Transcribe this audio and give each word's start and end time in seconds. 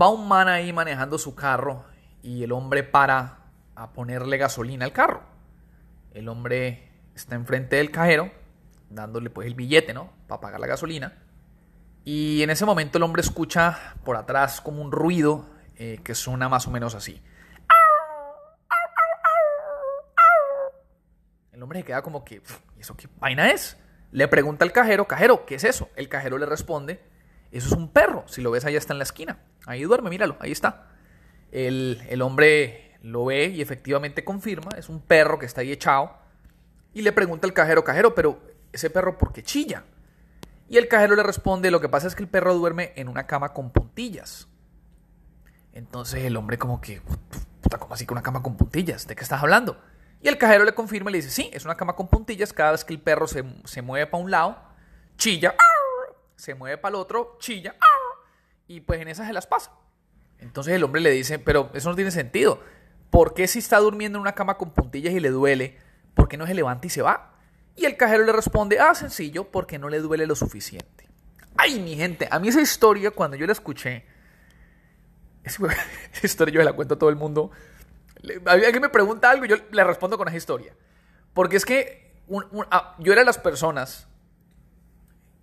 va 0.00 0.08
un 0.08 0.26
man 0.26 0.48
ahí 0.48 0.72
manejando 0.72 1.18
su 1.18 1.34
carro 1.34 1.84
y 2.22 2.42
el 2.42 2.52
hombre 2.52 2.82
para 2.82 3.38
a 3.74 3.92
ponerle 3.92 4.38
gasolina 4.38 4.84
al 4.84 4.92
carro. 4.92 5.22
El 6.12 6.28
hombre 6.28 6.90
está 7.14 7.34
enfrente 7.34 7.76
del 7.76 7.90
cajero, 7.90 8.30
dándole 8.88 9.30
pues 9.30 9.46
el 9.46 9.54
billete, 9.54 9.94
¿no? 9.94 10.12
Para 10.26 10.40
pagar 10.40 10.60
la 10.60 10.66
gasolina. 10.66 11.18
Y 12.04 12.42
en 12.42 12.50
ese 12.50 12.64
momento 12.64 12.98
el 12.98 13.04
hombre 13.04 13.20
escucha 13.20 13.94
por 14.04 14.16
atrás 14.16 14.60
como 14.60 14.82
un 14.82 14.90
ruido 14.90 15.46
eh, 15.76 16.00
que 16.02 16.14
suena 16.14 16.48
más 16.48 16.66
o 16.66 16.70
menos 16.70 16.94
así. 16.94 17.22
El 21.52 21.62
hombre 21.62 21.80
se 21.80 21.84
queda 21.84 22.02
como 22.02 22.24
que, 22.24 22.42
¿y 22.76 22.80
eso 22.80 22.96
qué 22.96 23.06
vaina 23.18 23.50
es? 23.50 23.76
Le 24.12 24.26
pregunta 24.28 24.64
al 24.64 24.72
cajero, 24.72 25.06
cajero, 25.06 25.44
¿qué 25.44 25.56
es 25.56 25.64
eso? 25.64 25.90
El 25.94 26.08
cajero 26.08 26.38
le 26.38 26.46
responde, 26.46 27.02
eso 27.50 27.68
es 27.68 27.72
un 27.72 27.92
perro. 27.92 28.24
Si 28.26 28.40
lo 28.40 28.50
ves, 28.50 28.64
allá 28.64 28.78
está 28.78 28.94
en 28.94 28.98
la 28.98 29.04
esquina. 29.04 29.38
Ahí 29.70 29.82
duerme, 29.84 30.10
míralo, 30.10 30.36
ahí 30.40 30.50
está. 30.50 30.88
El, 31.52 32.02
el 32.08 32.22
hombre 32.22 32.98
lo 33.02 33.26
ve 33.26 33.46
y 33.46 33.62
efectivamente 33.62 34.24
confirma, 34.24 34.70
es 34.76 34.88
un 34.88 35.00
perro 35.00 35.38
que 35.38 35.46
está 35.46 35.60
ahí 35.60 35.70
echado. 35.70 36.18
Y 36.92 37.02
le 37.02 37.12
pregunta 37.12 37.46
al 37.46 37.52
cajero, 37.52 37.84
cajero, 37.84 38.12
pero 38.12 38.40
ese 38.72 38.90
perro, 38.90 39.16
¿por 39.16 39.32
qué 39.32 39.44
chilla? 39.44 39.84
Y 40.68 40.76
el 40.76 40.88
cajero 40.88 41.14
le 41.14 41.22
responde, 41.22 41.70
lo 41.70 41.80
que 41.80 41.88
pasa 41.88 42.08
es 42.08 42.16
que 42.16 42.22
el 42.24 42.28
perro 42.28 42.52
duerme 42.54 42.92
en 42.96 43.08
una 43.08 43.28
cama 43.28 43.52
con 43.52 43.70
puntillas. 43.70 44.48
Entonces 45.72 46.24
el 46.24 46.36
hombre 46.36 46.58
como 46.58 46.80
que, 46.80 47.00
¿cómo 47.78 47.94
así 47.94 48.06
que 48.06 48.12
una 48.12 48.22
cama 48.22 48.42
con 48.42 48.56
puntillas? 48.56 49.06
¿De 49.06 49.14
qué 49.14 49.22
estás 49.22 49.40
hablando? 49.40 49.80
Y 50.20 50.26
el 50.26 50.36
cajero 50.36 50.64
le 50.64 50.74
confirma 50.74 51.10
y 51.10 51.12
le 51.12 51.18
dice, 51.18 51.30
sí, 51.30 51.48
es 51.52 51.64
una 51.64 51.76
cama 51.76 51.94
con 51.94 52.08
puntillas. 52.08 52.52
Cada 52.52 52.72
vez 52.72 52.84
que 52.84 52.92
el 52.92 53.00
perro 53.00 53.28
se, 53.28 53.44
se 53.64 53.82
mueve 53.82 54.08
para 54.08 54.22
un 54.22 54.32
lado, 54.32 54.58
chilla, 55.16 55.54
se 56.34 56.54
mueve 56.54 56.76
para 56.76 56.96
el 56.96 57.00
otro, 57.00 57.36
chilla, 57.38 57.76
y 58.70 58.80
pues 58.82 59.00
en 59.00 59.08
esas 59.08 59.26
se 59.26 59.32
las 59.32 59.48
pasa. 59.48 59.72
Entonces 60.38 60.74
el 60.74 60.84
hombre 60.84 61.00
le 61.00 61.10
dice, 61.10 61.40
pero 61.40 61.70
eso 61.74 61.90
no 61.90 61.96
tiene 61.96 62.12
sentido. 62.12 62.62
¿Por 63.10 63.34
qué 63.34 63.48
si 63.48 63.58
está 63.58 63.78
durmiendo 63.78 64.16
en 64.16 64.22
una 64.22 64.36
cama 64.36 64.56
con 64.58 64.70
puntillas 64.70 65.12
y 65.12 65.18
le 65.18 65.30
duele, 65.30 65.76
por 66.14 66.28
qué 66.28 66.36
no 66.36 66.46
se 66.46 66.54
levanta 66.54 66.86
y 66.86 66.90
se 66.90 67.02
va? 67.02 67.34
Y 67.74 67.84
el 67.84 67.96
cajero 67.96 68.24
le 68.24 68.30
responde, 68.30 68.78
ah, 68.78 68.94
sencillo, 68.94 69.50
porque 69.50 69.80
no 69.80 69.88
le 69.88 69.98
duele 69.98 70.24
lo 70.24 70.36
suficiente. 70.36 71.08
Ay, 71.56 71.80
mi 71.80 71.96
gente, 71.96 72.28
a 72.30 72.38
mí 72.38 72.46
esa 72.46 72.60
historia, 72.60 73.10
cuando 73.10 73.36
yo 73.36 73.44
la 73.44 73.54
escuché, 73.54 74.06
esa 75.42 75.64
historia 76.22 76.54
yo 76.54 76.62
la 76.62 76.72
cuento 76.72 76.94
a 76.94 76.98
todo 76.98 77.10
el 77.10 77.16
mundo. 77.16 77.50
Alguien 78.46 78.82
me 78.82 78.88
pregunta 78.88 79.32
algo 79.32 79.46
yo 79.46 79.56
le 79.72 79.82
respondo 79.82 80.16
con 80.16 80.28
esa 80.28 80.36
historia. 80.36 80.76
Porque 81.34 81.56
es 81.56 81.64
que 81.64 82.22
ah, 82.70 82.94
yo 83.00 83.12
era 83.12 83.22
de 83.22 83.26
las 83.26 83.38
personas, 83.38 84.06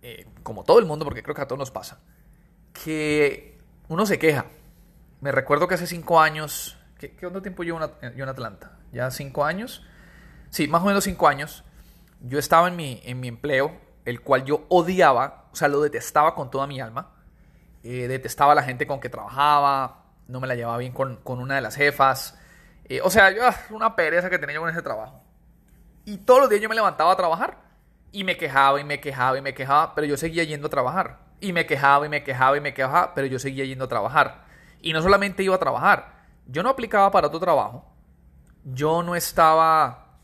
eh, 0.00 0.28
como 0.44 0.62
todo 0.62 0.78
el 0.78 0.84
mundo, 0.84 1.04
porque 1.04 1.24
creo 1.24 1.34
que 1.34 1.42
a 1.42 1.48
todos 1.48 1.58
nos 1.58 1.72
pasa, 1.72 1.98
que 2.84 3.58
uno 3.88 4.06
se 4.06 4.18
queja. 4.18 4.46
Me 5.20 5.32
recuerdo 5.32 5.68
que 5.68 5.74
hace 5.74 5.86
cinco 5.86 6.20
años, 6.20 6.76
¿qué, 6.98 7.16
cuánto 7.16 7.42
tiempo 7.42 7.62
llevo 7.62 7.80
yo 7.80 8.22
en 8.22 8.28
Atlanta? 8.28 8.78
¿Ya 8.92 9.10
cinco 9.10 9.44
años? 9.44 9.84
Sí, 10.50 10.68
más 10.68 10.82
o 10.82 10.86
menos 10.86 11.04
cinco 11.04 11.28
años. 11.28 11.64
Yo 12.20 12.38
estaba 12.38 12.68
en 12.68 12.76
mi, 12.76 13.00
en 13.04 13.20
mi 13.20 13.28
empleo, 13.28 13.76
el 14.04 14.20
cual 14.20 14.44
yo 14.44 14.66
odiaba, 14.68 15.46
o 15.52 15.56
sea, 15.56 15.68
lo 15.68 15.80
detestaba 15.80 16.34
con 16.34 16.50
toda 16.50 16.66
mi 16.66 16.80
alma. 16.80 17.12
Eh, 17.82 18.08
detestaba 18.08 18.52
a 18.52 18.54
la 18.54 18.62
gente 18.62 18.86
con 18.86 19.00
que 19.00 19.08
trabajaba, 19.08 20.04
no 20.28 20.40
me 20.40 20.46
la 20.46 20.54
llevaba 20.54 20.78
bien 20.78 20.92
con, 20.92 21.16
con 21.16 21.40
una 21.40 21.56
de 21.56 21.60
las 21.60 21.76
jefas. 21.76 22.38
Eh, 22.84 23.00
o 23.02 23.10
sea, 23.10 23.30
yo, 23.30 23.46
ah, 23.46 23.54
una 23.70 23.96
pereza 23.96 24.30
que 24.30 24.38
tenía 24.38 24.54
yo 24.54 24.60
con 24.60 24.70
ese 24.70 24.82
trabajo. 24.82 25.22
Y 26.04 26.18
todos 26.18 26.40
los 26.40 26.50
días 26.50 26.62
yo 26.62 26.68
me 26.68 26.74
levantaba 26.74 27.12
a 27.12 27.16
trabajar 27.16 27.58
y 28.12 28.24
me 28.24 28.36
quejaba 28.36 28.80
y 28.80 28.84
me 28.84 29.00
quejaba 29.00 29.38
y 29.38 29.42
me 29.42 29.54
quejaba, 29.54 29.94
pero 29.94 30.06
yo 30.06 30.16
seguía 30.16 30.44
yendo 30.44 30.68
a 30.68 30.70
trabajar. 30.70 31.25
Y 31.40 31.52
me 31.52 31.66
quejaba 31.66 32.06
y 32.06 32.08
me 32.08 32.24
quejaba 32.24 32.56
y 32.56 32.60
me 32.60 32.74
quejaba, 32.74 33.14
pero 33.14 33.26
yo 33.26 33.38
seguía 33.38 33.64
yendo 33.64 33.84
a 33.84 33.88
trabajar. 33.88 34.44
Y 34.80 34.92
no 34.92 35.02
solamente 35.02 35.42
iba 35.42 35.54
a 35.54 35.58
trabajar, 35.58 36.24
yo 36.46 36.62
no 36.62 36.70
aplicaba 36.70 37.10
para 37.10 37.26
otro 37.26 37.40
trabajo. 37.40 37.84
Yo 38.64 39.02
no 39.02 39.14
estaba 39.14 40.18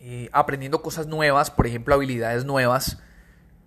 eh, 0.00 0.28
aprendiendo 0.32 0.82
cosas 0.82 1.06
nuevas, 1.06 1.50
por 1.50 1.66
ejemplo, 1.66 1.94
habilidades 1.94 2.44
nuevas, 2.44 2.98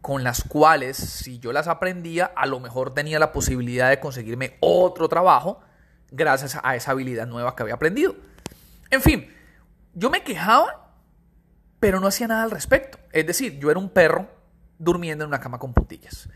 con 0.01 0.23
las 0.23 0.43
cuales 0.43 0.97
si 0.97 1.39
yo 1.39 1.51
las 1.51 1.67
aprendía, 1.67 2.25
a 2.35 2.45
lo 2.45 2.59
mejor 2.59 2.93
tenía 2.93 3.19
la 3.19 3.31
posibilidad 3.31 3.89
de 3.89 3.99
conseguirme 3.99 4.57
otro 4.59 5.09
trabajo 5.09 5.61
gracias 6.11 6.59
a 6.61 6.75
esa 6.75 6.91
habilidad 6.91 7.25
nueva 7.25 7.55
que 7.55 7.63
había 7.63 7.75
aprendido. 7.75 8.15
En 8.91 9.01
fin, 9.01 9.33
yo 9.93 10.09
me 10.09 10.23
quejaba, 10.23 10.91
pero 11.79 11.99
no 11.99 12.07
hacía 12.07 12.27
nada 12.27 12.43
al 12.43 12.51
respecto. 12.51 12.99
Es 13.11 13.25
decir, 13.25 13.57
yo 13.57 13.71
era 13.71 13.79
un 13.79 13.89
perro 13.89 14.27
durmiendo 14.77 15.23
en 15.23 15.29
una 15.29 15.39
cama 15.39 15.57
con 15.57 15.73
puntillas. 15.73 16.29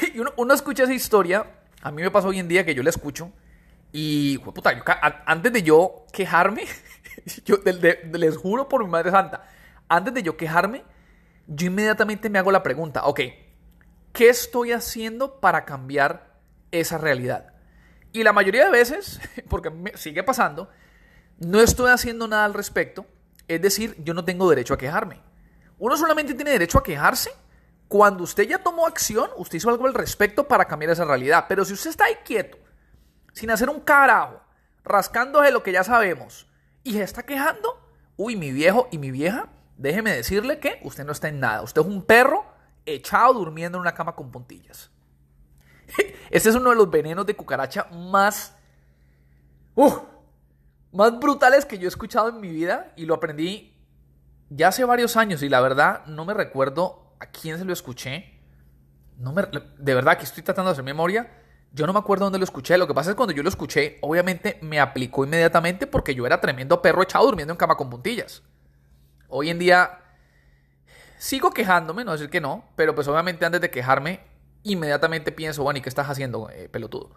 Y 0.14 0.18
uno, 0.18 0.54
escucha 0.54 0.84
esa 0.84 0.94
historia, 0.94 1.46
a 1.82 1.90
mí 1.90 2.02
me 2.02 2.10
pasa 2.10 2.28
hoy 2.28 2.38
en 2.38 2.48
día 2.48 2.64
que 2.64 2.74
yo 2.74 2.82
la 2.82 2.90
escucho 2.90 3.32
y, 3.92 4.38
puta, 4.38 4.70
antes 5.26 5.52
de 5.52 5.62
yo 5.62 6.04
quejarme, 6.12 6.64
yo 7.44 7.58
les 8.12 8.36
juro 8.36 8.68
por 8.68 8.84
mi 8.84 8.90
Madre 8.90 9.10
Santa, 9.10 9.44
antes 9.88 10.12
de 10.12 10.22
yo 10.22 10.36
quejarme, 10.36 10.84
yo 11.46 11.66
inmediatamente 11.66 12.28
me 12.28 12.38
hago 12.38 12.52
la 12.52 12.62
pregunta, 12.62 13.04
ok, 13.06 13.20
¿qué 14.12 14.28
estoy 14.28 14.72
haciendo 14.72 15.40
para 15.40 15.64
cambiar 15.64 16.34
esa 16.70 16.98
realidad? 16.98 17.54
Y 18.12 18.22
la 18.22 18.32
mayoría 18.32 18.64
de 18.64 18.70
veces, 18.70 19.20
porque 19.48 19.70
me 19.70 19.96
sigue 19.96 20.22
pasando, 20.22 20.68
no 21.38 21.60
estoy 21.60 21.90
haciendo 21.90 22.28
nada 22.28 22.44
al 22.44 22.54
respecto, 22.54 23.06
es 23.46 23.62
decir, 23.62 23.96
yo 24.04 24.12
no 24.12 24.24
tengo 24.24 24.50
derecho 24.50 24.74
a 24.74 24.78
quejarme. 24.78 25.22
Uno 25.78 25.96
solamente 25.96 26.34
tiene 26.34 26.50
derecho 26.50 26.78
a 26.78 26.82
quejarse 26.82 27.30
cuando 27.88 28.24
usted 28.24 28.44
ya 28.44 28.58
tomó 28.58 28.86
acción, 28.86 29.30
usted 29.38 29.56
hizo 29.56 29.70
algo 29.70 29.86
al 29.86 29.94
respecto 29.94 30.46
para 30.46 30.66
cambiar 30.66 30.92
esa 30.92 31.06
realidad. 31.06 31.46
Pero 31.48 31.64
si 31.64 31.72
usted 31.72 31.90
está 31.90 32.04
ahí 32.04 32.16
quieto, 32.24 32.58
sin 33.32 33.50
hacer 33.50 33.70
un 33.70 33.80
carajo, 33.80 34.40
rascándose 34.84 35.50
lo 35.50 35.62
que 35.62 35.72
ya 35.72 35.82
sabemos, 35.82 36.46
y 36.84 36.92
se 36.92 37.02
está 37.02 37.22
quejando, 37.22 37.80
uy, 38.16 38.36
mi 38.36 38.52
viejo 38.52 38.88
y 38.90 38.98
mi 38.98 39.10
vieja, 39.10 39.48
déjeme 39.78 40.12
decirle 40.12 40.58
que 40.58 40.80
usted 40.82 41.04
no 41.04 41.12
está 41.12 41.28
en 41.28 41.40
nada. 41.40 41.62
Usted 41.62 41.80
es 41.80 41.86
un 41.86 42.02
perro 42.02 42.44
echado 42.84 43.32
durmiendo 43.34 43.78
en 43.78 43.82
una 43.82 43.94
cama 43.94 44.14
con 44.14 44.30
puntillas. 44.30 44.90
Este 46.30 46.50
es 46.50 46.54
uno 46.54 46.70
de 46.70 46.76
los 46.76 46.90
venenos 46.90 47.24
de 47.26 47.34
cucaracha 47.34 47.84
más... 47.90 48.54
Uh, 49.74 49.94
más 50.92 51.18
brutales 51.18 51.64
que 51.64 51.78
yo 51.78 51.84
he 51.84 51.88
escuchado 51.88 52.28
en 52.28 52.40
mi 52.40 52.48
vida 52.48 52.92
y 52.96 53.06
lo 53.06 53.14
aprendí 53.14 53.74
ya 54.50 54.68
hace 54.68 54.84
varios 54.84 55.16
años 55.16 55.42
y 55.42 55.48
la 55.48 55.60
verdad 55.60 56.04
no 56.06 56.24
me 56.24 56.34
recuerdo 56.34 57.07
a 57.20 57.26
quién 57.26 57.58
se 57.58 57.64
lo 57.64 57.72
escuché. 57.72 58.38
No 59.16 59.32
me, 59.32 59.42
de 59.42 59.94
verdad 59.94 60.16
que 60.16 60.24
estoy 60.24 60.42
tratando 60.42 60.70
de 60.70 60.72
hacer 60.72 60.84
memoria. 60.84 61.30
Yo 61.72 61.86
no 61.86 61.92
me 61.92 61.98
acuerdo 61.98 62.24
dónde 62.24 62.38
lo 62.38 62.44
escuché. 62.44 62.78
Lo 62.78 62.86
que 62.86 62.94
pasa 62.94 63.10
es 63.10 63.14
que 63.14 63.18
cuando 63.18 63.34
yo 63.34 63.42
lo 63.42 63.48
escuché, 63.48 63.98
obviamente 64.00 64.58
me 64.62 64.80
aplicó 64.80 65.24
inmediatamente 65.24 65.86
porque 65.86 66.14
yo 66.14 66.26
era 66.26 66.40
tremendo 66.40 66.80
perro 66.80 67.02
echado 67.02 67.26
durmiendo 67.26 67.52
en 67.52 67.58
cama 67.58 67.76
con 67.76 67.90
puntillas. 67.90 68.42
Hoy 69.28 69.50
en 69.50 69.58
día 69.58 70.00
sigo 71.18 71.50
quejándome, 71.50 72.04
no 72.04 72.12
decir 72.12 72.30
que 72.30 72.40
no, 72.40 72.64
pero 72.76 72.94
pues 72.94 73.08
obviamente 73.08 73.44
antes 73.44 73.60
de 73.60 73.70
quejarme, 73.70 74.20
inmediatamente 74.62 75.32
pienso, 75.32 75.62
bueno, 75.62 75.78
¿y 75.78 75.82
qué 75.82 75.88
estás 75.88 76.08
haciendo, 76.08 76.48
eh, 76.50 76.68
pelotudo? 76.68 77.10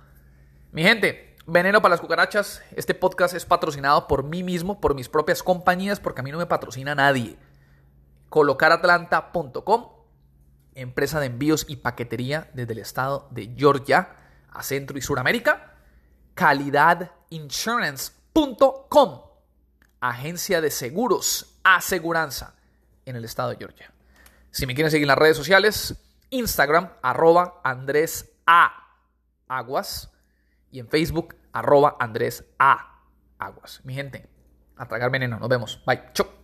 Mi 0.72 0.83
gente, 0.83 1.38
veneno 1.45 1.81
para 1.81 1.94
las 1.94 2.01
cucarachas. 2.01 2.62
Este 2.75 2.94
podcast 2.94 3.33
es 3.35 3.45
patrocinado 3.45 4.07
por 4.07 4.23
mí 4.23 4.44
mismo, 4.44 4.81
por 4.81 4.95
mis 4.95 5.07
propias 5.07 5.44
compañías, 5.44 6.00
porque 6.00 6.22
a 6.22 6.23
mí 6.23 6.31
no 6.31 6.38
me 6.38 6.45
patrocina 6.45 6.95
nadie 6.95 7.38
colocaratlanta.com, 8.31 9.90
empresa 10.74 11.19
de 11.19 11.25
envíos 11.25 11.66
y 11.68 11.75
paquetería 11.75 12.50
desde 12.53 12.72
el 12.72 12.80
estado 12.80 13.28
de 13.30 13.53
Georgia 13.58 14.16
a 14.50 14.64
Centro 14.64 14.97
y 14.97 15.02
Suramérica, 15.02 15.75
calidadinsurance.com, 16.34 19.22
agencia 20.00 20.62
de 20.62 20.72
seguros, 20.72 21.59
aseguranza 21.64 22.56
en 23.06 23.18
el 23.18 23.25
estado 23.25 23.50
de 23.50 23.58
Georgia. 23.58 23.92
Si 24.50 24.66
me 24.66 24.75
quieren 24.75 24.92
seguir 24.92 25.03
en 25.03 25.09
las 25.09 25.18
redes 25.18 25.36
sociales, 25.36 26.01
Instagram, 26.30 26.89
arroba 27.01 27.60
Andrés 27.66 28.31
A. 28.45 28.95
Aguas 29.50 30.10
y 30.72 30.80
en 30.80 30.88
Facebook, 30.88 31.36
arroba 31.51 31.98
Andrés 32.00 32.45
A. 32.57 33.04
Aguas. 33.38 33.81
Mi 33.83 33.94
gente, 33.94 34.30
a 34.78 34.88
tragar 34.88 35.12
veneno. 35.12 35.38
Nos 35.38 35.50
vemos. 35.50 35.83
Bye. 35.86 36.13
Chau. 36.13 36.41